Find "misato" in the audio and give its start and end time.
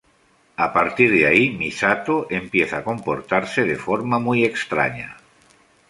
1.51-2.25